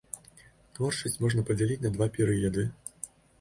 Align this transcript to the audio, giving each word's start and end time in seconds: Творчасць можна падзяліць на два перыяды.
Творчасць 0.79 1.17
можна 1.25 1.43
падзяліць 1.49 1.79
на 1.85 1.93
два 1.99 2.09
перыяды. 2.17 2.67